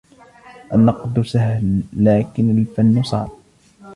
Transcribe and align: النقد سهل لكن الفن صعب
النقد 0.73 1.21
سهل 1.21 1.83
لكن 1.93 2.57
الفن 2.57 3.03
صعب 3.03 3.29